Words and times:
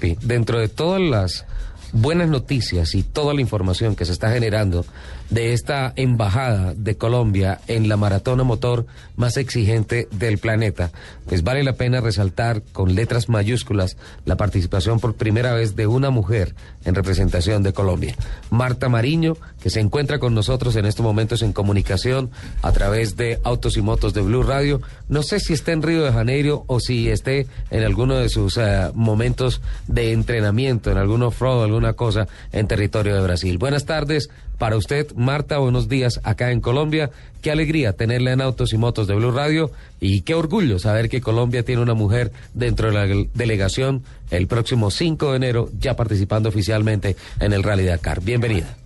Dentro 0.00 0.60
de 0.60 0.68
todas 0.68 1.00
las 1.00 1.44
buenas 1.92 2.28
noticias 2.28 2.94
y 2.94 3.02
toda 3.02 3.34
la 3.34 3.40
información 3.40 3.96
que 3.96 4.04
se 4.04 4.12
está 4.12 4.30
generando 4.30 4.84
de 5.30 5.52
esta 5.52 5.92
embajada 5.96 6.74
de 6.74 6.96
Colombia 6.96 7.60
en 7.66 7.88
la 7.88 7.96
maratona 7.96 8.44
motor 8.44 8.86
más 9.16 9.36
exigente 9.36 10.08
del 10.10 10.38
planeta, 10.38 10.90
pues 11.26 11.42
vale 11.42 11.62
la 11.62 11.74
pena 11.74 12.00
resaltar 12.00 12.62
con 12.72 12.94
letras 12.94 13.28
mayúsculas 13.28 13.96
la 14.24 14.36
participación 14.36 15.00
por 15.00 15.16
primera 15.16 15.52
vez 15.52 15.76
de 15.76 15.86
una 15.86 16.10
mujer 16.10 16.54
en 16.84 16.94
representación 16.94 17.62
de 17.62 17.72
Colombia. 17.72 18.14
Marta 18.50 18.88
Mariño, 18.88 19.36
que 19.60 19.70
se 19.70 19.80
encuentra 19.80 20.18
con 20.18 20.34
nosotros 20.34 20.76
en 20.76 20.86
estos 20.86 21.04
momentos 21.04 21.42
en 21.42 21.52
comunicación 21.52 22.30
a 22.62 22.72
través 22.72 23.16
de 23.16 23.38
Autos 23.44 23.76
y 23.76 23.82
Motos 23.82 24.14
de 24.14 24.22
Blue 24.22 24.42
Radio. 24.42 24.80
No 25.08 25.22
sé 25.22 25.40
si 25.40 25.52
está 25.52 25.72
en 25.72 25.82
Río 25.82 26.04
de 26.04 26.12
Janeiro 26.12 26.64
o 26.68 26.80
si 26.80 27.10
esté 27.10 27.46
en 27.70 27.82
alguno 27.82 28.14
de 28.14 28.28
sus 28.30 28.56
eh, 28.56 28.90
momentos 28.94 29.60
de 29.88 30.12
entrenamiento, 30.12 30.90
en 30.90 30.98
algún 30.98 31.22
off-road, 31.22 31.64
alguna 31.64 31.94
cosa 31.94 32.28
en 32.52 32.68
territorio 32.68 33.14
de 33.14 33.22
Brasil. 33.22 33.58
Buenas 33.58 33.84
tardes, 33.84 34.30
para 34.58 34.76
usted, 34.76 35.12
Marta, 35.14 35.58
buenos 35.58 35.88
días 35.88 36.20
acá 36.24 36.52
en 36.52 36.60
Colombia. 36.60 37.10
Qué 37.42 37.50
alegría 37.50 37.92
tenerla 37.92 38.32
en 38.32 38.40
Autos 38.40 38.72
y 38.72 38.78
Motos 38.78 39.06
de 39.06 39.14
Blue 39.14 39.30
Radio 39.30 39.70
y 40.00 40.22
qué 40.22 40.34
orgullo 40.34 40.78
saber 40.78 41.08
que 41.08 41.20
Colombia 41.20 41.64
tiene 41.64 41.82
una 41.82 41.94
mujer 41.94 42.32
dentro 42.54 42.88
de 42.88 42.94
la 42.94 43.26
delegación 43.34 44.02
el 44.30 44.46
próximo 44.46 44.90
5 44.90 45.30
de 45.30 45.36
enero 45.36 45.70
ya 45.78 45.96
participando 45.96 46.48
oficialmente 46.48 47.16
en 47.40 47.52
el 47.52 47.62
Rally 47.62 47.84
Dakar. 47.84 48.20
Bienvenida. 48.20 48.76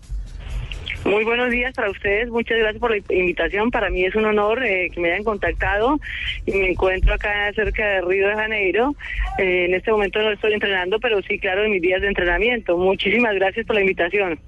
Muy 1.05 1.25
buenos 1.25 1.51
días 1.51 1.75
para 1.75 1.91
ustedes, 1.91 2.29
muchas 2.29 2.59
gracias 2.59 2.81
por 2.81 2.93
la 2.93 2.97
invitación. 2.97 3.73
Para 3.73 3.91
mí 3.91 4.05
es 4.05 4.15
un 4.15 4.25
honor 4.25 4.65
eh, 4.65 4.89
que 4.93 5.01
me 5.01 5.11
hayan 5.11 5.25
contactado 5.25 5.99
y 6.47 6.53
me 6.53 6.71
encuentro 6.71 7.13
acá 7.13 7.53
cerca 7.55 7.85
de 7.85 8.01
Río 8.03 8.29
de 8.29 8.35
Janeiro. 8.35 8.95
Eh, 9.39 9.67
en 9.67 9.75
este 9.75 9.91
momento 9.91 10.23
no 10.23 10.31
estoy 10.31 10.53
entrenando, 10.53 11.01
pero 11.01 11.21
sí, 11.23 11.39
claro, 11.41 11.65
en 11.65 11.73
mis 11.73 11.83
días 11.83 12.01
de 12.01 12.09
entrenamiento. 12.09 12.77
Muchísimas 12.77 13.35
gracias 13.35 13.67
por 13.67 13.75
la 13.75 13.81
invitación. 13.81 14.39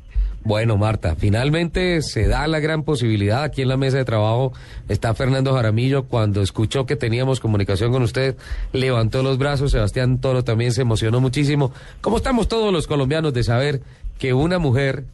Bueno, 0.45 0.77
Marta, 0.77 1.17
finalmente 1.17 2.03
se 2.03 2.29
da 2.29 2.47
la 2.47 2.61
gran 2.61 2.85
posibilidad. 2.85 3.43
Aquí 3.43 3.63
en 3.63 3.69
la 3.69 3.79
mesa 3.79 3.97
de 3.97 4.05
trabajo 4.05 4.53
está 4.89 5.15
Fernando 5.15 5.55
Jaramillo. 5.55 6.05
Cuando 6.05 6.41
escuchó 6.43 6.87
que 6.87 6.97
teníamos 6.97 7.41
comunicación 7.41 7.91
con 7.91 8.03
usted, 8.03 8.37
levantó 8.73 9.23
los 9.23 9.39
brazos. 9.39 9.73
Sebastián 9.73 10.21
Toro 10.21 10.45
también 10.45 10.73
se 10.73 10.83
emocionó 10.83 11.21
muchísimo. 11.21 11.73
¿Cómo 12.01 12.19
estamos 12.19 12.47
todos 12.47 12.73
los 12.73 12.87
colombianos 12.87 13.33
de 13.33 13.43
saber 13.43 13.81
que 14.19 14.35
una 14.35 14.59
mujer 14.59 15.05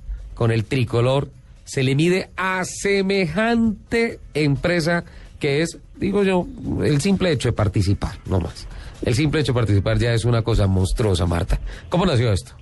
con 0.41 0.52
el 0.52 0.64
tricolor 0.64 1.28
se 1.64 1.83
le 1.83 1.94
mide 1.94 2.30
a 2.34 2.64
semejante 2.64 4.20
empresa 4.33 5.05
que 5.38 5.60
es, 5.60 5.78
digo 5.96 6.24
yo, 6.24 6.46
el 6.83 7.02
simple 7.02 7.30
hecho 7.30 7.50
de 7.50 7.52
participar, 7.52 8.12
no 8.24 8.41
más? 8.41 8.66
El 9.05 9.14
simple 9.14 9.42
hecho 9.42 9.52
de 9.52 9.58
participar 9.58 9.98
ya 9.98 10.14
es 10.14 10.24
una 10.24 10.41
cosa 10.41 10.66
monstruosa, 10.66 11.27
Marta. 11.27 11.61
¿Cómo 11.91 12.06
nació 12.06 12.33
esto? 12.33 12.52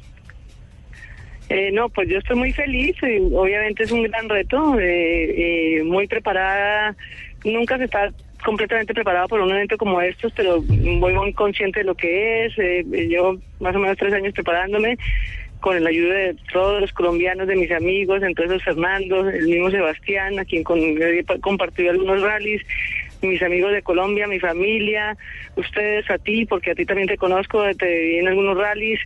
Eh, 1.51 1.71
no, 1.71 1.89
pues 1.89 2.09
yo 2.09 2.19
estoy 2.19 2.34
muy 2.34 2.53
feliz, 2.53 2.97
y 3.01 3.33
obviamente 3.33 3.84
es 3.84 3.93
un 3.93 4.03
gran 4.03 4.29
reto, 4.29 4.77
eh, 4.81 5.77
eh, 5.79 5.84
muy 5.84 6.09
preparada, 6.09 6.97
nunca 7.45 7.79
se 7.79 7.84
está 7.84 8.12
completamente 8.45 8.93
preparada 8.93 9.29
por 9.29 9.41
un 9.41 9.53
evento 9.53 9.79
como 9.79 10.01
estos, 10.01 10.33
pero 10.33 10.62
muy, 10.62 11.12
muy 11.12 11.33
consciente 11.33 11.79
de 11.81 11.84
lo 11.84 11.95
que 11.95 12.47
es, 12.47 12.55
yo 13.09 13.39
más 13.61 13.77
o 13.77 13.79
menos 13.79 13.97
tres 13.97 14.12
años 14.15 14.34
preparándome, 14.34 14.99
con 15.61 15.83
la 15.83 15.91
ayuda 15.91 16.14
de 16.14 16.37
todos 16.53 16.81
los 16.81 16.92
colombianos, 16.92 17.48
de 17.48 17.56
mis 17.56 17.70
amigos, 17.73 18.23
entonces 18.23 18.62
Fernando, 18.62 19.28
el 19.28 19.47
mismo 19.47 19.70
Sebastián, 19.70 20.39
a 20.39 20.45
quien 20.45 20.62
con, 20.62 20.81
compartido 21.41 21.91
algunos 21.91 22.23
rallies, 22.23 22.62
mis 23.23 23.42
amigos 23.42 23.73
de 23.73 23.83
Colombia, 23.83 24.27
mi 24.28 24.39
familia, 24.39 25.17
ustedes, 25.56 26.09
a 26.11 26.19
ti, 26.19 26.47
porque 26.47 26.70
a 26.70 26.75
ti 26.75 26.84
también 26.87 27.09
te 27.09 27.17
conozco, 27.17 27.65
te 27.77 27.87
vi 27.87 28.19
en 28.19 28.28
algunos 28.28 28.56
rallies 28.56 29.00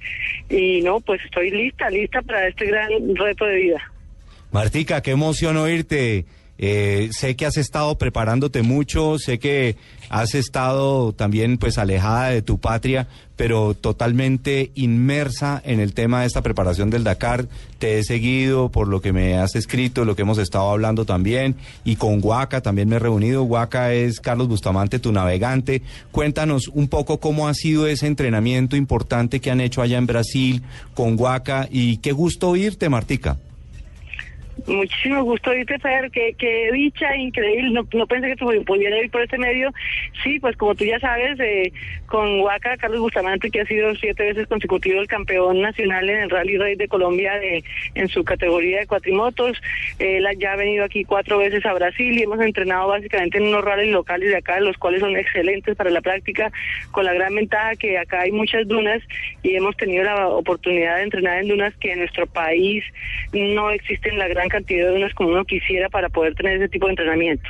y 0.51 0.83
no, 0.83 1.01
pues 1.01 1.25
estoy 1.25 1.51
lista, 1.51 1.89
lista 1.89 2.21
para 2.23 2.49
este 2.49 2.67
gran 2.67 2.91
reto 3.17 3.47
de 3.47 3.57
vida. 3.57 3.93
Martica, 4.51 5.01
qué 5.01 5.13
emoción 5.13 5.57
oírte. 5.57 6.27
Eh, 6.59 7.09
sé 7.13 7.35
que 7.35 7.47
has 7.47 7.57
estado 7.57 7.97
preparándote 7.99 8.63
mucho, 8.63 9.19
sé 9.19 9.39
que 9.39 9.77
has 10.11 10.35
estado 10.35 11.13
también 11.13 11.59
pues 11.59 11.79
alejada 11.79 12.29
de 12.29 12.43
tu 12.43 12.59
patria, 12.59 13.09
pero 13.35 13.75
totalmente 13.75 14.71
inmersa 14.75 15.61
en 15.65 15.81
el 15.81 15.95
tema 15.95 16.21
de 16.21 16.27
esta 16.27 16.43
preparación 16.43 16.91
del 16.91 17.03
Dakar. 17.03 17.47
Te 17.79 17.99
he 17.99 18.05
seguido 18.05 18.69
por 18.69 18.87
lo 18.87 19.01
que 19.01 19.13
me 19.13 19.39
has 19.39 19.57
escrito, 19.57 20.05
lo 20.05 20.15
que 20.15 20.23
hemos 20.23 20.39
estado 20.39 20.71
hablando 20.71 21.05
también, 21.05 21.57
y 21.85 21.97
con 21.97 22.21
Huaca 22.23 22.61
también 22.61 22.89
me 22.89 22.97
he 22.97 23.01
reunido. 23.01 23.43
Huaca 23.43 23.93
es 23.93 24.21
Carlos 24.21 24.49
Bustamante, 24.49 24.99
tu 24.99 25.11
navegante. 25.11 25.83
Cuéntanos 26.13 26.69
un 26.69 26.87
poco 26.87 27.19
cómo 27.19 27.49
ha 27.49 27.55
sido 27.55 27.87
ese 27.87 28.07
entrenamiento 28.07 28.77
importante 28.77 29.41
que 29.41 29.51
han 29.51 29.61
hecho 29.61 29.83
allá 29.83 29.99
en 29.99 30.07
Brasil 30.07 30.63
con 30.95 31.19
Huaca 31.19 31.67
y 31.71 31.97
qué 31.97 32.13
gusto 32.13 32.51
oírte, 32.51 32.89
Martica. 32.89 33.39
Muchísimo 34.67 35.25
gusto 35.25 35.51
oírte, 35.51 35.79
Fer, 35.79 36.11
que, 36.11 36.35
que 36.35 36.71
dicha 36.73 37.17
increíble, 37.17 37.83
no, 37.93 38.07
pensé 38.07 38.29
que 38.29 38.37
tú 38.37 38.47
pudiera 38.65 38.99
ir 38.99 39.11
por 39.11 39.23
este 39.23 39.39
medio. 39.39 39.73
Sí, 40.23 40.39
pues 40.39 40.57
como 40.57 40.75
tú 40.75 40.85
ya 40.85 41.01
sabes, 41.01 41.41
eh, 41.41 41.73
con 42.07 42.41
Huaca, 42.41 42.77
Carlos 42.77 43.01
Bustamante, 43.01 43.51
que 43.51 43.63
ha 43.63 43.67
sido 43.67 43.95
siete 43.97 44.25
veces 44.25 44.47
consecutivo 44.47 45.01
el 45.01 45.09
campeón 45.09 45.61
nacional 45.63 46.09
en 46.09 46.19
el 46.21 46.31
Rally 46.31 46.59
Rey 46.59 46.77
de 46.77 46.87
Colombia 46.87 47.39
de, 47.39 47.65
en 47.95 48.09
su 48.09 48.23
categoría 48.23 48.81
de 48.81 48.87
cuatrimotos. 48.87 49.61
Él 49.99 50.27
ya 50.39 50.53
ha 50.53 50.57
venido 50.57 50.85
aquí 50.85 51.05
cuatro 51.05 51.39
veces 51.39 51.65
a 51.67 51.73
Brasil 51.73 52.17
y 52.17 52.23
hemos 52.23 52.41
entrenado 52.41 52.89
básicamente 52.89 53.39
en 53.39 53.49
unos 53.49 53.65
rallies 53.65 53.93
locales 53.93 54.29
de 54.29 54.37
acá, 54.37 54.61
los 54.61 54.77
cuales 54.77 55.01
son 55.01 55.17
excelentes 55.17 55.77
para 55.77 55.91
la 55.91 56.03
práctica, 56.03 56.53
con 56.91 57.05
la 57.05 57.15
gran 57.15 57.35
ventaja 57.35 57.75
que 57.77 57.99
acá 57.99 58.21
hay 58.21 58.33
muchas 58.33 58.69
dunas 58.69 59.03
y 59.43 59.57
hemos 59.57 59.77
tenido 59.77 60.05
la 60.05 60.29
oportunidad 60.29 60.97
de 60.97 61.03
entrenar 61.05 61.41
en 61.41 61.49
dunas 61.49 61.75
que 61.77 61.93
en 61.93 62.01
nuestro 62.01 62.27
país 62.27 62.85
no 63.33 63.71
existen 63.71 64.19
la 64.19 64.29
gran 64.29 64.49
cantidad 64.53 64.87
de 64.87 64.93
dunas 64.93 65.13
como 65.15 65.31
uno 65.31 65.45
quisiera 65.45 65.89
para 65.89 66.09
poder 66.09 66.35
tener 66.35 66.57
ese 66.59 66.69
tipo 66.69 66.87
de 66.87 66.93
entrenamiento. 66.93 67.49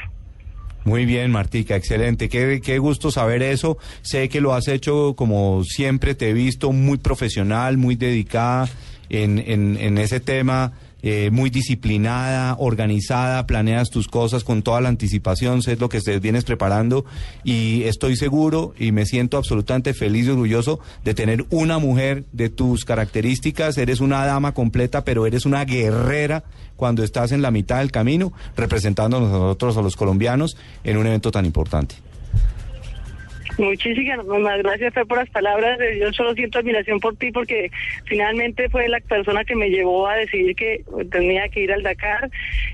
Muy 0.84 1.04
bien, 1.04 1.30
Martica, 1.30 1.76
excelente. 1.76 2.28
Qué, 2.28 2.60
qué 2.64 2.78
gusto 2.78 3.10
saber 3.10 3.42
eso. 3.42 3.78
Sé 4.00 4.28
que 4.28 4.40
lo 4.40 4.54
has 4.54 4.66
hecho 4.68 5.14
como 5.14 5.62
siempre 5.64 6.14
te 6.14 6.30
he 6.30 6.32
visto, 6.32 6.72
muy 6.72 6.98
profesional, 6.98 7.76
muy 7.76 7.94
dedicada 7.94 8.68
en, 9.08 9.38
en, 9.38 9.76
en 9.78 9.98
ese 9.98 10.18
tema 10.18 10.72
eh, 11.02 11.30
muy 11.32 11.50
disciplinada, 11.50 12.56
organizada, 12.58 13.46
planeas 13.46 13.90
tus 13.90 14.08
cosas 14.08 14.44
con 14.44 14.62
toda 14.62 14.80
la 14.80 14.88
anticipación, 14.88 15.62
sé 15.62 15.76
lo 15.76 15.88
que 15.88 16.00
te 16.00 16.18
vienes 16.20 16.44
preparando 16.44 17.04
y 17.44 17.82
estoy 17.84 18.16
seguro 18.16 18.72
y 18.78 18.92
me 18.92 19.06
siento 19.06 19.36
absolutamente 19.36 19.94
feliz 19.94 20.26
y 20.26 20.30
orgulloso 20.30 20.80
de 21.04 21.14
tener 21.14 21.44
una 21.50 21.78
mujer 21.78 22.24
de 22.32 22.50
tus 22.50 22.84
características. 22.84 23.78
Eres 23.78 24.00
una 24.00 24.24
dama 24.24 24.54
completa, 24.54 25.04
pero 25.04 25.26
eres 25.26 25.46
una 25.46 25.64
guerrera 25.64 26.44
cuando 26.76 27.02
estás 27.02 27.32
en 27.32 27.42
la 27.42 27.50
mitad 27.50 27.78
del 27.78 27.90
camino 27.90 28.32
representando 28.56 29.16
a 29.16 29.20
nosotros, 29.20 29.76
a 29.76 29.82
los 29.82 29.96
colombianos, 29.96 30.56
en 30.84 30.96
un 30.96 31.06
evento 31.06 31.30
tan 31.30 31.46
importante. 31.46 31.96
Muchísimas 33.58 34.58
gracias 34.58 34.92
por 35.06 35.18
las 35.18 35.30
palabras. 35.30 35.78
Yo 36.00 36.12
solo 36.12 36.34
siento 36.34 36.58
admiración 36.58 37.00
por 37.00 37.16
ti 37.16 37.30
porque 37.32 37.70
finalmente 38.04 38.68
fue 38.68 38.88
la 38.88 39.00
persona 39.00 39.44
que 39.44 39.54
me 39.54 39.68
llevó 39.68 40.06
a 40.06 40.16
decidir 40.16 40.56
que 40.56 40.84
tenía 41.10 41.48
que 41.48 41.60
ir 41.60 41.72
al 41.72 41.82
Dakar 41.82 42.30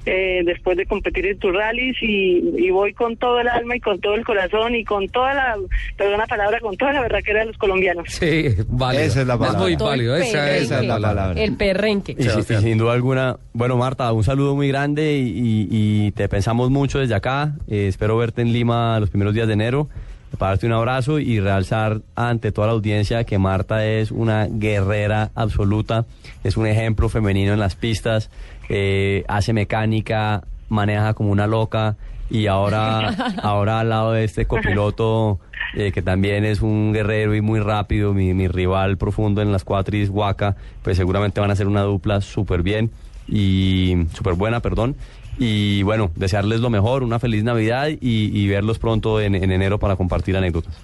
eh, 0.06 0.43
después 0.44 0.77
de 0.77 0.87
competir 0.87 1.27
en 1.27 1.39
tus 1.39 1.55
rallies 1.55 1.97
y, 2.00 2.69
voy 2.71 2.93
con 2.93 3.16
todo 3.16 3.41
el 3.41 3.49
alma 3.49 3.77
y 3.77 3.81
con 3.81 3.99
todo 3.99 4.15
el 4.15 4.25
corazón 4.25 4.75
y 4.75 4.84
con 4.84 5.09
toda 5.09 5.34
la, 5.34 5.56
perdón 5.97 6.19
la 6.19 6.27
palabra, 6.27 6.61
con 6.61 6.77
toda 6.77 6.93
la 6.93 7.00
verdad 7.00 7.21
que 7.25 7.31
era 7.31 7.41
de 7.41 7.47
los 7.47 7.59
colombianos. 7.59 8.09
Sí, 8.09 8.55
vale. 8.69 9.06
Esa 9.06 9.22
es 9.22 9.27
la 9.27 9.39
palabra. 9.39 9.59
Es 9.59 9.78
muy 9.78 9.89
válido, 9.89 10.16
esa, 10.16 10.56
es 10.56 10.71
la 10.71 11.00
palabra. 11.00 11.43
El 11.43 11.56
perrenque. 11.56 12.15
Y, 12.16 12.43
sin 12.43 12.78
duda 12.78 12.93
alguna, 12.93 13.37
bueno 13.53 13.77
Marta, 13.77 14.12
un 14.12 14.22
saludo 14.22 14.55
muy 14.55 14.69
grande 14.69 15.19
y, 15.19 16.12
te 16.12 16.28
pensamos 16.28 16.71
mucho 16.71 16.99
desde 16.99 17.15
acá. 17.15 17.55
Eh, 17.69 17.87
espero 17.89 18.16
verte 18.16 18.43
en 18.43 18.53
Lima 18.53 18.99
los 19.00 19.10
primeros 19.10 19.34
días 19.34 19.47
de 19.47 19.53
enero 19.55 19.89
para 20.37 20.50
darte 20.50 20.66
un 20.66 20.72
abrazo 20.72 21.19
y 21.19 21.41
realzar 21.41 22.03
ante 22.15 22.53
toda 22.53 22.69
la 22.69 22.72
audiencia 22.75 23.25
que 23.25 23.39
Marta 23.39 23.87
es 23.87 24.11
una 24.11 24.47
guerrera 24.50 25.31
absoluta, 25.34 26.04
es 26.45 26.57
un 26.57 26.66
ejemplo 26.66 27.09
femenino 27.09 27.53
en 27.53 27.60
las 27.60 27.75
pistas, 27.75 28.30
eh, 28.69 29.25
hace 29.28 29.53
mecánica, 29.53 30.45
maneja 30.69 31.15
como 31.15 31.30
una 31.30 31.47
loca 31.47 31.97
y 32.30 32.47
ahora, 32.47 33.09
ahora 33.42 33.80
al 33.80 33.89
lado 33.89 34.13
de 34.13 34.25
este 34.25 34.47
copiloto 34.47 35.41
eh, 35.75 35.92
que 35.92 36.03
también 36.03 36.45
es 36.45 36.63
un 36.63 36.92
guerrero 36.92 37.34
y 37.34 37.41
muy 37.41 37.60
rápido, 37.60 38.15
mi, 38.15 38.34
mi 38.34 38.48
rival 38.48 38.97
profundo 38.97 39.42
en 39.42 39.53
las 39.53 39.65
cuatris, 39.65 40.09
Waka, 40.10 40.57
pues 40.83 40.97
seguramente 40.97 41.41
van 41.41 41.51
a 41.51 41.57
ser 41.57 41.66
una 41.66 41.83
dupla 41.83 42.21
súper 42.21 42.63
bien 42.63 42.91
y 43.28 44.07
súper 44.15 44.34
buena, 44.34 44.60
perdón. 44.60 44.97
Y 45.38 45.82
bueno, 45.84 46.10
desearles 46.16 46.60
lo 46.60 46.68
mejor, 46.68 47.02
una 47.02 47.18
feliz 47.18 47.44
Navidad 47.44 47.88
y, 48.00 48.48
verlos 48.48 48.78
pronto 48.78 49.20
en, 49.20 49.34
enero 49.34 49.78
para 49.78 49.96
compartir 49.96 50.36
anécdotas. 50.36 50.80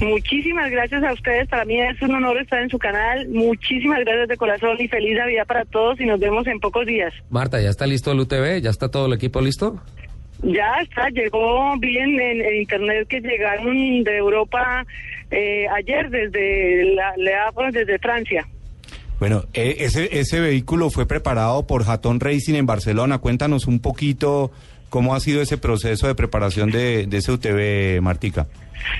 Muchísimas 0.00 0.70
gracias 0.70 1.04
a 1.04 1.12
ustedes. 1.12 1.48
Para 1.48 1.64
mí 1.64 1.80
es 1.80 2.00
un 2.02 2.14
honor 2.14 2.38
estar 2.38 2.60
en 2.60 2.70
su 2.70 2.78
canal. 2.78 3.28
Muchísimas 3.28 4.00
gracias 4.00 4.28
de 4.28 4.36
corazón 4.36 4.76
y 4.80 4.88
feliz 4.88 5.16
Navidad 5.16 5.46
para 5.46 5.64
todos 5.64 6.00
y 6.00 6.06
nos 6.06 6.18
vemos 6.18 6.46
en 6.46 6.58
pocos 6.60 6.86
días. 6.86 7.12
Marta, 7.30 7.60
¿ya 7.60 7.68
está 7.68 7.86
listo 7.86 8.10
el 8.10 8.20
UTV? 8.20 8.60
¿Ya 8.62 8.70
está 8.70 8.88
todo 8.88 9.06
el 9.06 9.12
equipo 9.12 9.40
listo? 9.40 9.80
Ya 10.42 10.80
está, 10.82 11.08
llegó 11.10 11.76
bien 11.78 12.18
en, 12.20 12.56
internet 12.56 13.06
que 13.06 13.20
llegaron 13.20 14.02
de 14.02 14.16
Europa 14.16 14.84
eh, 15.30 15.66
ayer 15.68 16.10
desde 16.10 16.94
la, 16.94 17.14
desde 17.70 17.98
Francia. 18.00 18.46
Bueno, 19.22 19.44
eh, 19.54 19.76
ese, 19.78 20.18
ese 20.18 20.40
vehículo 20.40 20.90
fue 20.90 21.06
preparado 21.06 21.64
por 21.64 21.88
Hatton 21.88 22.18
Racing 22.18 22.54
en 22.54 22.66
Barcelona. 22.66 23.18
Cuéntanos 23.18 23.68
un 23.68 23.78
poquito 23.78 24.50
cómo 24.90 25.14
ha 25.14 25.20
sido 25.20 25.40
ese 25.40 25.58
proceso 25.58 26.08
de 26.08 26.16
preparación 26.16 26.72
de, 26.72 27.06
de 27.06 27.18
ese 27.18 27.30
UTV, 27.30 28.02
Martica. 28.02 28.48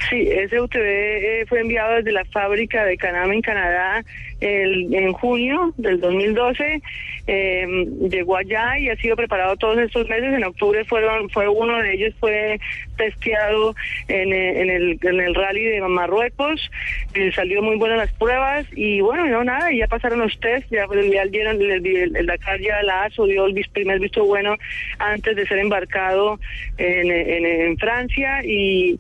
Sí, 0.08 0.28
ese 0.30 0.60
UTV 0.60 0.80
eh, 0.80 1.44
fue 1.48 1.58
enviado 1.62 1.96
desde 1.96 2.12
la 2.12 2.24
fábrica 2.26 2.84
de 2.84 2.96
Canam 2.98 3.32
en 3.32 3.42
Canadá 3.42 4.04
en 4.42 5.12
junio 5.12 5.72
del 5.76 6.00
2012. 6.00 6.82
Eh, 7.26 7.86
llegó 8.10 8.36
allá 8.36 8.78
y 8.78 8.88
ha 8.88 8.96
sido 8.96 9.16
preparado 9.16 9.56
todos 9.56 9.78
estos 9.78 10.08
meses. 10.08 10.34
En 10.34 10.44
octubre 10.44 10.84
fueron 10.84 11.30
fue 11.30 11.48
uno 11.48 11.78
de 11.78 11.94
ellos 11.94 12.14
fue 12.18 12.58
testeado 12.96 13.74
en, 14.08 14.32
el, 14.32 15.34
rally 15.34 15.64
de 15.64 15.80
Marruecos. 15.82 16.70
Eh, 17.14 17.30
salió 17.32 17.62
muy 17.62 17.76
buenas 17.76 17.98
las 17.98 18.12
pruebas 18.14 18.66
y 18.74 19.00
bueno, 19.00 19.26
no 19.26 19.44
nada, 19.44 19.70
ya 19.72 19.86
pasaron 19.86 20.20
los 20.20 20.38
test. 20.40 20.68
Ya, 20.70 20.86
dieron 21.30 21.60
el, 21.60 21.86
el, 21.86 22.16
el 22.16 22.26
Dakar 22.26 22.60
ya 22.60 22.82
la 22.82 23.04
ASO 23.04 23.26
dio 23.26 23.46
el 23.46 23.54
primer 23.72 24.00
visto 24.00 24.24
bueno 24.24 24.56
antes 24.98 25.36
de 25.36 25.46
ser 25.46 25.58
embarcado 25.58 26.38
en, 26.78 27.76
Francia 27.78 28.40
y, 28.44 28.98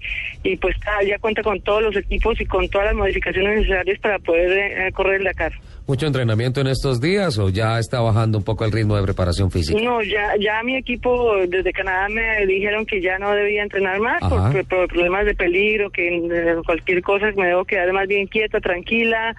pues 0.60 0.76
ya 1.06 1.18
cuenta 1.18 1.42
con 1.42 1.60
todos 1.60 1.82
los 1.82 1.96
equipos 1.96 2.40
y 2.40 2.46
con 2.46 2.68
todas 2.68 2.88
las 2.88 2.94
modificaciones 2.94 3.60
necesarias 3.60 3.98
para 4.00 4.18
poder 4.18 4.86
eh, 4.86 4.92
correr 4.92 5.20
el 5.20 5.26
¿Mucho 5.86 6.06
entrenamiento 6.06 6.60
en 6.60 6.68
estos 6.68 7.00
días 7.00 7.38
o 7.38 7.48
ya 7.48 7.78
está 7.78 8.00
bajando 8.00 8.38
un 8.38 8.44
poco 8.44 8.64
el 8.64 8.72
ritmo 8.72 8.96
de 8.96 9.02
preparación 9.02 9.50
física? 9.50 9.80
No, 9.82 10.02
ya, 10.02 10.34
ya 10.38 10.62
mi 10.62 10.76
equipo 10.76 11.36
desde 11.48 11.72
Canadá 11.72 12.08
me 12.08 12.46
dijeron 12.46 12.86
que 12.86 13.00
ya 13.00 13.18
no 13.18 13.32
debía 13.32 13.62
entrenar 13.62 13.98
más 14.00 14.20
por, 14.20 14.64
por, 14.66 14.88
problemas 14.88 15.26
de 15.26 15.34
peligro, 15.34 15.90
que 15.90 16.60
cualquier 16.64 17.02
cosa 17.02 17.32
me 17.36 17.46
debo 17.46 17.64
quedar 17.64 17.92
más 17.92 18.06
bien 18.06 18.26
quieta, 18.26 18.60
tranquila 18.60 19.34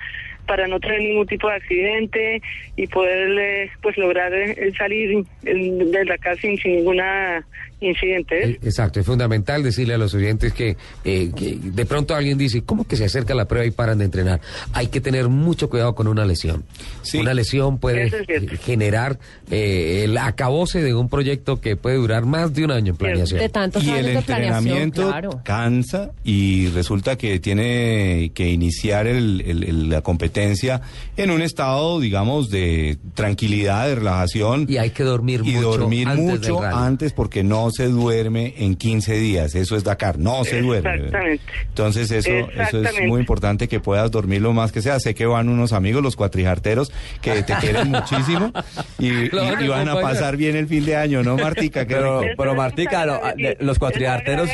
para 0.45 0.67
no 0.67 0.79
tener 0.79 0.99
ningún 0.99 1.27
tipo 1.27 1.47
de 1.47 1.55
accidente 1.55 2.41
y 2.75 2.87
poder 2.87 3.69
pues 3.81 3.97
lograr 3.97 4.33
eh, 4.33 4.71
salir 4.77 5.25
de 5.43 6.05
la 6.05 6.17
casa 6.17 6.41
sin, 6.41 6.57
sin 6.57 6.77
ninguna 6.77 7.45
incidente. 7.87 8.51
Eh, 8.51 8.59
exacto, 8.63 8.99
es 8.99 9.05
fundamental 9.05 9.63
decirle 9.63 9.93
a 9.93 9.97
los 9.97 10.13
oyentes 10.13 10.53
que, 10.53 10.77
eh, 11.03 11.31
que, 11.35 11.57
de 11.61 11.85
pronto 11.85 12.15
alguien 12.15 12.37
dice, 12.37 12.63
¿cómo 12.63 12.85
que 12.85 12.95
se 12.95 13.05
acerca 13.05 13.33
la 13.35 13.45
prueba 13.45 13.65
y 13.65 13.71
paran 13.71 13.97
de 13.99 14.05
entrenar? 14.05 14.41
Hay 14.73 14.87
que 14.87 15.01
tener 15.01 15.27
mucho 15.29 15.69
cuidado 15.69 15.95
con 15.95 16.07
una 16.07 16.25
lesión. 16.25 16.63
Sí. 17.01 17.19
Una 17.19 17.33
lesión 17.33 17.79
puede 17.79 18.09
generar 18.57 19.19
eh, 19.51 20.03
el 20.05 20.17
acabose 20.17 20.81
de 20.81 20.93
un 20.93 21.09
proyecto 21.09 21.59
que 21.59 21.75
puede 21.75 21.97
durar 21.97 22.25
más 22.25 22.53
de 22.53 22.65
un 22.65 22.71
año 22.71 22.91
en 22.91 22.97
planeación. 22.97 23.39
De 23.39 23.49
tantos 23.49 23.83
y 23.83 23.89
años 23.89 23.99
el 23.99 24.05
de 24.05 24.19
entrenamiento 24.19 25.07
claro. 25.07 25.41
cansa 25.43 26.11
y 26.23 26.67
resulta 26.69 27.17
que 27.17 27.39
tiene 27.39 28.31
que 28.33 28.49
iniciar 28.49 29.07
el, 29.07 29.41
el, 29.41 29.89
la 29.89 30.01
competencia 30.01 30.32
en 30.33 31.31
un 31.31 31.41
estado, 31.41 31.99
digamos, 31.99 32.49
de 32.49 32.97
tranquilidad, 33.13 33.87
de 33.87 33.95
relajación. 33.95 34.65
Y 34.69 34.77
hay 34.77 34.89
que 34.89 35.03
dormir 35.03 35.41
y 35.45 35.51
mucho 35.53 35.77
dormir 35.77 36.07
antes 36.07 36.25
mucho 36.25 36.55
del 36.61 36.73
antes 36.73 37.13
porque 37.13 37.43
no 37.43 37.69
se 37.71 37.87
duerme 37.87 38.53
en 38.57 38.75
15 38.75 39.17
días. 39.17 39.55
Eso 39.55 39.75
es 39.75 39.83
Dakar, 39.83 40.17
no 40.19 40.43
se 40.43 40.61
duerme. 40.61 40.95
Exactamente. 40.95 41.43
Entonces 41.69 42.11
eso, 42.11 42.31
eso 42.31 42.81
es 42.83 43.07
muy 43.07 43.19
importante 43.19 43.67
que 43.67 43.79
puedas 43.79 44.11
dormir 44.11 44.41
lo 44.41 44.53
más 44.53 44.71
que 44.71 44.81
sea. 44.81 44.99
Sé 44.99 45.13
que 45.15 45.25
van 45.25 45.49
unos 45.49 45.73
amigos, 45.73 46.01
los 46.03 46.15
cuatrijarteros, 46.15 46.91
que 47.21 47.43
te 47.43 47.53
quieren 47.55 47.89
muchísimo 47.91 48.51
y, 48.99 49.07
y- 49.07 49.29
van 49.29 49.57
a 49.57 49.63
y 49.63 49.67
van 49.67 49.87
a 49.87 49.91
acompañar. 49.91 50.01
pasar 50.19 50.37
bien 50.37 50.55
el 50.55 50.67
fin 50.67 50.85
de 50.85 50.95
año, 50.95 51.23
¿no, 51.23 51.37
Martica? 51.37 51.85
Pero, 51.87 52.21
Martica, 52.55 53.05
no, 53.05 53.19
los 53.59 53.79
cuatrijarteros. 53.79 54.49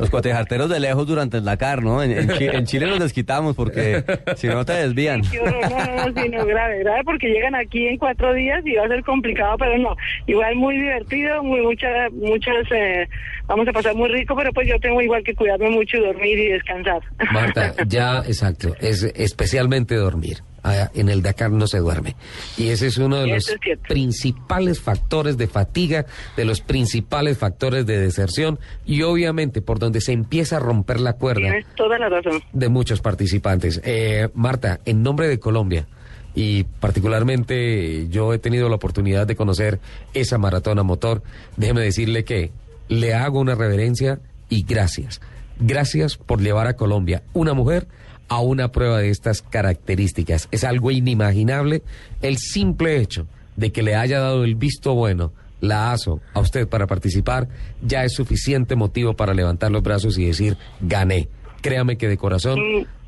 Los 0.00 0.10
cuatrijarteros 0.10 0.68
de 0.68 0.80
lejos 0.80 1.06
durante 1.06 1.36
el 1.36 1.44
Dakar, 1.44 1.82
¿no? 1.82 2.02
En, 2.02 2.10
en 2.10 2.28
Chi- 2.30 2.48
en 2.48 2.64
Chile 2.66 2.86
nos 2.86 2.98
desquitamos 2.98 3.54
porque 3.54 4.02
si 4.36 4.48
no 4.48 4.64
te 4.64 4.72
desvían. 4.72 5.20
Qué 5.30 5.38
horror, 5.40 5.60
No, 5.70 5.78
no, 5.86 6.06
no, 6.10 6.22
sí, 6.22 6.28
no, 6.30 6.44
grave, 6.46 6.78
grave, 6.80 7.02
porque 7.04 7.28
llegan 7.28 7.54
aquí 7.54 7.86
en 7.86 7.98
cuatro 7.98 8.32
días 8.34 8.60
y 8.64 8.74
va 8.74 8.86
a 8.86 8.88
ser 8.88 9.04
complicado, 9.04 9.56
pero 9.58 9.78
no, 9.78 9.94
igual 10.26 10.56
muy 10.56 10.76
divertido, 10.76 11.42
muy 11.44 11.60
muchas, 11.60 12.10
muchas, 12.12 12.54
eh, 12.74 13.06
vamos 13.46 13.68
a 13.68 13.72
pasar 13.72 13.94
muy 13.94 14.08
rico, 14.08 14.34
pero 14.36 14.52
pues 14.52 14.66
yo 14.68 14.78
tengo 14.80 15.00
igual 15.02 15.22
que 15.22 15.34
cuidarme 15.34 15.70
mucho 15.70 15.98
y 15.98 16.00
dormir 16.00 16.38
y 16.38 16.48
descansar. 16.52 17.00
Marta, 17.32 17.74
ya, 17.86 18.18
exacto, 18.26 18.74
es 18.80 19.02
especialmente 19.14 19.94
dormir. 19.96 20.38
Ah, 20.62 20.90
En 20.94 21.08
el 21.08 21.22
Dakar 21.22 21.50
no 21.50 21.66
se 21.66 21.78
duerme. 21.78 22.16
Y 22.58 22.68
ese 22.68 22.86
es 22.88 22.98
uno 22.98 23.16
de 23.16 23.28
los 23.28 23.48
es 23.48 23.56
principales 23.88 24.80
factores 24.80 25.36
de 25.38 25.46
fatiga, 25.46 26.06
de 26.36 26.44
los 26.44 26.60
principales 26.60 27.38
factores 27.38 27.86
de 27.86 27.98
deserción 27.98 28.58
y 28.84 29.02
obviamente 29.02 29.62
por 29.62 29.78
donde 29.78 30.00
se 30.00 30.12
empieza 30.12 30.56
a 30.56 30.60
romper 30.60 31.00
la 31.00 31.14
cuerda 31.14 31.42
Tienes 31.42 31.66
toda 31.76 31.98
la 31.98 32.08
razón. 32.08 32.42
de 32.52 32.68
muchos 32.68 33.00
participantes. 33.00 33.80
Eh, 33.84 34.28
Marta, 34.34 34.80
en 34.84 35.02
nombre 35.02 35.28
de 35.28 35.38
Colombia, 35.38 35.86
y 36.34 36.64
particularmente 36.64 38.08
yo 38.08 38.32
he 38.32 38.38
tenido 38.38 38.68
la 38.68 38.76
oportunidad 38.76 39.26
de 39.26 39.36
conocer 39.36 39.80
esa 40.14 40.38
maratona 40.38 40.82
motor, 40.82 41.22
déjeme 41.56 41.80
decirle 41.80 42.24
que 42.24 42.52
le 42.88 43.14
hago 43.14 43.40
una 43.40 43.54
reverencia 43.54 44.20
y 44.48 44.62
gracias. 44.64 45.20
Gracias 45.58 46.16
por 46.16 46.40
llevar 46.40 46.66
a 46.66 46.76
Colombia 46.76 47.22
una 47.32 47.52
mujer 47.52 47.88
a 48.30 48.40
una 48.40 48.72
prueba 48.72 48.98
de 48.98 49.10
estas 49.10 49.42
características. 49.42 50.48
Es 50.52 50.64
algo 50.64 50.90
inimaginable 50.90 51.82
el 52.22 52.38
simple 52.38 52.96
hecho 52.96 53.26
de 53.56 53.72
que 53.72 53.82
le 53.82 53.96
haya 53.96 54.20
dado 54.20 54.44
el 54.44 54.54
visto 54.54 54.94
bueno 54.94 55.32
la 55.60 55.92
ASO 55.92 56.20
a 56.32 56.40
usted 56.40 56.66
para 56.68 56.86
participar, 56.86 57.48
ya 57.82 58.04
es 58.04 58.14
suficiente 58.14 58.76
motivo 58.76 59.14
para 59.14 59.34
levantar 59.34 59.70
los 59.70 59.82
brazos 59.82 60.16
y 60.16 60.24
decir, 60.24 60.56
gané. 60.80 61.28
Créame 61.60 61.98
que 61.98 62.08
de 62.08 62.16
corazón 62.16 62.58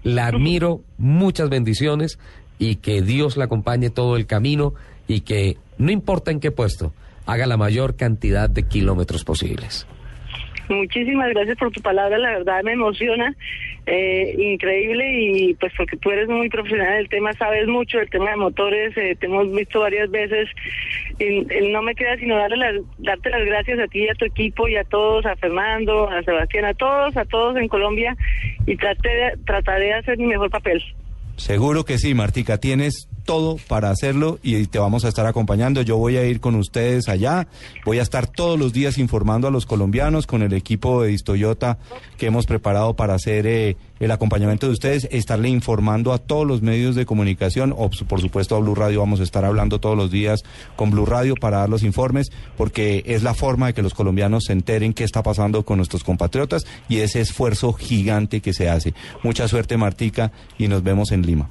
la 0.02 0.26
admiro, 0.26 0.82
muchas 0.98 1.48
bendiciones 1.48 2.18
y 2.58 2.76
que 2.76 3.00
Dios 3.00 3.36
la 3.36 3.44
acompañe 3.44 3.88
todo 3.88 4.16
el 4.16 4.26
camino 4.26 4.74
y 5.08 5.20
que 5.20 5.56
no 5.78 5.90
importa 5.92 6.30
en 6.30 6.40
qué 6.40 6.50
puesto, 6.50 6.92
haga 7.26 7.46
la 7.46 7.56
mayor 7.56 7.96
cantidad 7.96 8.50
de 8.50 8.64
kilómetros 8.64 9.24
posibles. 9.24 9.86
Muchísimas 10.68 11.30
gracias 11.30 11.56
por 11.58 11.70
tu 11.70 11.80
palabra, 11.80 12.18
la 12.18 12.30
verdad 12.30 12.62
me 12.64 12.72
emociona, 12.72 13.34
eh, 13.86 14.34
increíble 14.38 15.04
y 15.12 15.54
pues 15.54 15.72
porque 15.76 15.96
tú 15.96 16.10
eres 16.10 16.28
muy 16.28 16.48
profesional 16.48 16.98
del 16.98 17.08
tema, 17.08 17.32
sabes 17.32 17.66
mucho 17.66 17.98
del 17.98 18.10
tema 18.10 18.30
de 18.30 18.36
motores, 18.36 18.96
eh, 18.96 19.16
te 19.18 19.26
hemos 19.26 19.52
visto 19.52 19.80
varias 19.80 20.10
veces 20.10 20.48
no 21.70 21.82
me 21.82 21.94
queda 21.94 22.16
sino 22.16 22.36
darle 22.36 22.56
las, 22.56 22.74
darte 22.98 23.30
las 23.30 23.44
gracias 23.44 23.78
a 23.78 23.86
ti 23.86 24.04
y 24.04 24.08
a 24.08 24.14
tu 24.14 24.24
equipo 24.24 24.68
y 24.68 24.76
a 24.76 24.84
todos, 24.84 25.24
a 25.26 25.36
Fernando, 25.36 26.08
a 26.08 26.22
Sebastián, 26.22 26.64
a 26.64 26.74
todos, 26.74 27.16
a 27.16 27.24
todos 27.24 27.56
en 27.56 27.68
Colombia 27.68 28.16
y 28.66 28.76
traté 28.76 29.34
trataré 29.46 29.86
de 29.86 29.94
hacer 29.94 30.18
mi 30.18 30.26
mejor 30.26 30.50
papel. 30.50 30.82
Seguro 31.36 31.84
que 31.84 31.98
sí, 31.98 32.14
Martica, 32.14 32.58
tienes 32.58 33.08
todo 33.24 33.56
para 33.68 33.90
hacerlo 33.90 34.38
y 34.42 34.66
te 34.66 34.78
vamos 34.78 35.04
a 35.04 35.08
estar 35.08 35.26
acompañando. 35.26 35.82
Yo 35.82 35.96
voy 35.96 36.16
a 36.16 36.24
ir 36.24 36.40
con 36.40 36.54
ustedes 36.54 37.08
allá, 37.08 37.48
voy 37.84 37.98
a 37.98 38.02
estar 38.02 38.26
todos 38.26 38.58
los 38.58 38.72
días 38.72 38.98
informando 38.98 39.48
a 39.48 39.50
los 39.50 39.66
colombianos 39.66 40.26
con 40.26 40.42
el 40.42 40.52
equipo 40.52 41.02
de 41.02 41.08
Distoyota 41.08 41.78
que 42.18 42.26
hemos 42.26 42.46
preparado 42.46 42.94
para 42.94 43.14
hacer 43.14 43.46
eh, 43.46 43.76
el 44.00 44.10
acompañamiento 44.10 44.66
de 44.66 44.72
ustedes, 44.72 45.08
estarle 45.10 45.48
informando 45.48 46.12
a 46.12 46.18
todos 46.18 46.46
los 46.46 46.60
medios 46.62 46.94
de 46.94 47.06
comunicación, 47.06 47.72
o 47.76 47.88
por 48.08 48.20
supuesto 48.20 48.56
a 48.56 48.58
Blue 48.58 48.74
Radio, 48.74 49.00
vamos 49.00 49.20
a 49.20 49.22
estar 49.22 49.44
hablando 49.44 49.78
todos 49.78 49.96
los 49.96 50.10
días 50.10 50.42
con 50.76 50.90
Blue 50.90 51.06
Radio 51.06 51.34
para 51.36 51.58
dar 51.58 51.68
los 51.68 51.82
informes, 51.84 52.32
porque 52.56 53.04
es 53.06 53.22
la 53.22 53.34
forma 53.34 53.68
de 53.68 53.74
que 53.74 53.82
los 53.82 53.94
colombianos 53.94 54.44
se 54.46 54.52
enteren 54.52 54.92
qué 54.92 55.04
está 55.04 55.22
pasando 55.22 55.64
con 55.64 55.76
nuestros 55.76 56.02
compatriotas 56.02 56.66
y 56.88 56.98
ese 56.98 57.20
esfuerzo 57.20 57.72
gigante 57.72 58.40
que 58.40 58.52
se 58.52 58.68
hace. 58.68 58.94
Mucha 59.22 59.46
suerte, 59.46 59.76
Martica, 59.76 60.32
y 60.58 60.68
nos 60.68 60.82
vemos 60.82 61.12
en 61.12 61.22
Lima. 61.22 61.48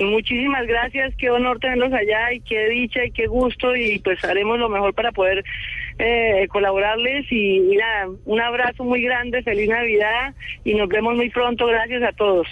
Muchísimas 0.00 0.66
gracias, 0.66 1.14
qué 1.16 1.30
honor 1.30 1.58
tenerlos 1.58 1.92
allá 1.92 2.32
y 2.32 2.40
qué 2.40 2.68
dicha 2.68 3.04
y 3.04 3.10
qué 3.12 3.26
gusto 3.26 3.74
y 3.74 3.98
pues 4.00 4.22
haremos 4.24 4.58
lo 4.58 4.68
mejor 4.68 4.94
para 4.94 5.12
poder 5.12 5.44
eh, 5.98 6.46
colaborarles 6.48 7.30
y, 7.30 7.72
y 7.72 7.76
nada, 7.76 8.08
un 8.24 8.40
abrazo 8.40 8.84
muy 8.84 9.02
grande, 9.02 9.42
feliz 9.42 9.68
Navidad 9.68 10.34
y 10.64 10.74
nos 10.74 10.88
vemos 10.88 11.16
muy 11.16 11.30
pronto, 11.30 11.66
gracias 11.66 12.02
a 12.02 12.12
todos. 12.12 12.46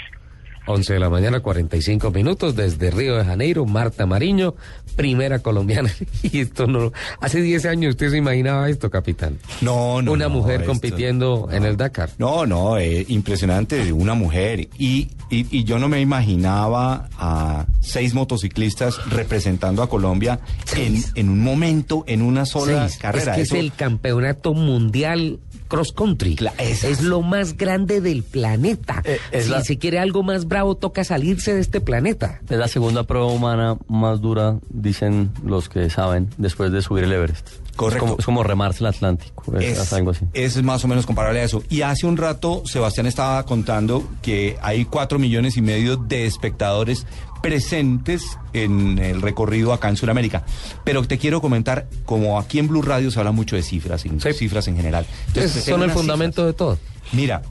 11 0.66 0.94
de 0.94 0.98
la 1.00 1.10
mañana, 1.10 1.40
45 1.40 2.10
minutos, 2.10 2.56
desde 2.56 2.90
Río 2.90 3.16
de 3.16 3.24
Janeiro, 3.24 3.66
Marta 3.66 4.06
Mariño, 4.06 4.54
primera 4.96 5.40
colombiana. 5.40 5.90
Y 6.22 6.40
esto 6.40 6.66
no. 6.66 6.90
Hace 7.20 7.42
10 7.42 7.66
años 7.66 7.90
usted 7.90 8.10
se 8.10 8.16
imaginaba 8.16 8.68
esto, 8.70 8.88
capitán. 8.90 9.38
No, 9.60 10.00
no. 10.00 10.12
Una 10.12 10.28
no, 10.28 10.34
mujer 10.34 10.60
esto- 10.60 10.72
compitiendo 10.72 11.48
en 11.52 11.64
el 11.64 11.76
Dakar. 11.76 12.10
No, 12.18 12.46
no, 12.46 12.78
eh, 12.78 13.04
impresionante, 13.08 13.92
una 13.92 14.14
mujer. 14.14 14.68
Y, 14.78 15.10
y, 15.30 15.46
y 15.50 15.64
yo 15.64 15.78
no 15.78 15.88
me 15.88 16.00
imaginaba 16.00 17.08
a 17.18 17.66
seis 17.80 18.14
motociclistas 18.14 18.96
representando 19.10 19.82
a 19.82 19.88
Colombia 19.88 20.40
en, 20.76 21.02
en 21.14 21.28
un 21.28 21.40
momento, 21.40 22.04
en 22.06 22.22
una 22.22 22.46
sola 22.46 22.88
Seis. 22.88 23.00
carrera. 23.00 23.32
Es 23.32 23.36
que 23.36 23.42
Eso- 23.42 23.56
es 23.56 23.60
el 23.60 23.72
campeonato 23.74 24.54
mundial 24.54 25.40
cross 25.74 25.92
country. 25.92 26.36
Es 26.58 27.02
lo 27.02 27.22
más 27.22 27.56
grande 27.56 28.00
del 28.00 28.22
planeta. 28.22 29.02
Eh, 29.04 29.18
es 29.32 29.44
si 29.44 29.50
la- 29.50 29.62
se 29.62 29.78
quiere 29.78 29.98
algo 29.98 30.22
más 30.22 30.46
bravo, 30.46 30.76
toca 30.76 31.04
salirse 31.04 31.54
de 31.54 31.60
este 31.60 31.80
planeta. 31.80 32.40
Es 32.48 32.58
la 32.58 32.68
segunda 32.68 33.04
prueba 33.04 33.26
humana 33.26 33.76
más 33.88 34.20
dura, 34.20 34.58
dicen 34.70 35.30
los 35.44 35.68
que 35.68 35.90
saben, 35.90 36.30
después 36.38 36.72
de 36.72 36.82
subir 36.82 37.04
el 37.04 37.12
Everest. 37.12 37.48
Correcto. 37.76 38.04
Es 38.04 38.10
como, 38.10 38.18
es 38.20 38.24
como 38.24 38.42
remarse 38.42 38.80
el 38.80 38.86
Atlántico, 38.86 39.56
es, 39.58 39.78
Es, 39.78 39.92
algo 39.92 40.10
así. 40.10 40.24
es 40.32 40.62
más 40.62 40.84
o 40.84 40.88
menos 40.88 41.06
comparable 41.06 41.40
a 41.40 41.44
eso. 41.44 41.62
Y 41.68 41.82
hace 41.82 42.06
un 42.06 42.16
rato 42.16 42.62
Sebastián 42.66 43.06
estaba 43.06 43.44
contando 43.44 44.06
que 44.22 44.56
hay 44.62 44.84
cuatro 44.84 45.18
millones 45.18 45.56
y 45.56 45.62
medio 45.62 45.96
de 45.96 46.26
espectadores 46.26 47.06
presentes 47.42 48.38
en 48.54 48.98
el 48.98 49.20
recorrido 49.20 49.72
acá 49.72 49.88
en 49.90 49.96
Sudamérica. 49.96 50.44
Pero 50.84 51.02
te 51.06 51.18
quiero 51.18 51.40
comentar, 51.40 51.86
como 52.06 52.38
aquí 52.38 52.58
en 52.58 52.68
Blue 52.68 52.80
Radio 52.82 53.10
se 53.10 53.18
habla 53.18 53.32
mucho 53.32 53.54
de 53.56 53.62
cifras, 53.62 54.06
y 54.06 54.10
Sí. 54.18 54.32
cifras 54.32 54.66
en 54.68 54.76
general. 54.76 55.04
Entonces, 55.28 55.62
son 55.64 55.82
el 55.82 55.90
fundamento 55.90 56.36
cifras. 56.42 56.46
de 56.46 56.52
todo. 56.54 56.78
Mira, 57.12 57.42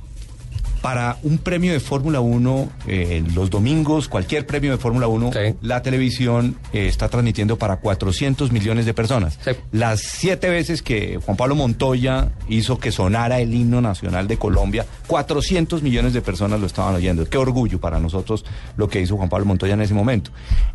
para 0.84 1.18
un 1.24 1.38
premio 1.38 1.72
de 1.72 1.80
Fórmula 1.80 2.20
1, 2.20 2.70
eh, 2.88 3.24
los 3.34 3.50
domingos, 3.50 4.10
cualquier 4.10 4.46
premio 4.46 4.70
de 4.72 4.78
Fórmula 4.78 5.08
1, 5.08 5.32
Sí. 5.32 5.56
la 5.62 5.82
televisión 5.82 6.58
eh, 6.74 6.88
está 6.88 7.08
transmitiendo 7.08 7.58
para 7.58 7.78
400 7.78 8.52
millones 8.52 8.86
de 8.86 8.94
personas. 8.94 9.40
Sí. 9.46 9.52
Las 9.72 10.02
siete 10.02 10.50
veces 10.50 10.82
que 10.82 11.22
Juan 11.26 11.38
Pablo 11.38 11.56
Montoya 11.56 12.34
hizo 12.50 12.80
que 12.80 12.92
sonara 12.92 13.40
el 13.40 13.54
himno 13.54 13.80
nacional 13.80 14.28
de 14.28 14.36
Colombia, 14.36 14.86
400 15.08 15.82
millones 15.84 16.12
de 16.12 16.22
personas 16.22 16.60
lo 16.60 16.66
estaban 16.68 16.94
oyendo. 16.94 17.24
Qué 17.30 17.38
orgullo 17.38 17.80
para 17.80 17.98
nosotros 18.02 18.44
lo 18.76 18.90
que 18.90 19.00
hizo 19.00 19.16
Juan 19.16 19.30
Pablo 19.30 19.46
Montoya 19.46 19.76
en 19.76 19.82
ese 19.82 19.94
momento. 19.94 20.32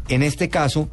En 0.09 0.23
este 0.23 0.49
caso, 0.49 0.89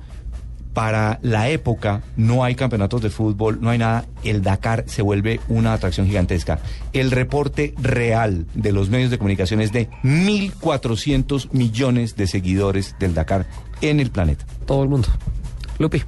para 0.76 1.20
la 1.24 1.50
época 1.50 2.04
no 2.18 2.44
hay 2.44 2.54
campeonatos 2.54 3.02
de 3.02 3.10
fútbol, 3.10 3.60
no 3.62 3.70
hay 3.70 3.78
nada. 3.78 4.06
El 4.24 4.44
Dakar 4.44 4.84
se 4.88 5.02
vuelve 5.02 5.40
una 5.48 5.74
atracción 5.74 6.06
gigantesca. 6.06 6.60
El 6.92 7.12
reporte 7.12 7.74
real 7.82 8.46
de 8.54 8.74
los 8.74 8.90
medios 8.90 9.10
de 9.10 9.18
comunicación 9.18 9.62
es 9.62 9.72
de 9.72 9.90
1.400 10.04 11.52
millones 11.54 12.18
de 12.18 12.28
seguidores 12.28 12.96
del 13.00 13.14
Dakar 13.14 13.48
en 13.82 14.02
el 14.02 14.12
planeta. 14.12 14.46
Todo 14.66 14.84
el 14.84 14.90
mundo. 14.90 15.08
Lupi. 15.80 16.04